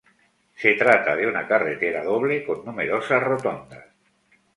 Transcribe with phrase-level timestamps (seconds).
[0.55, 3.85] Se trata de una carretera doble con numerosas rotondas.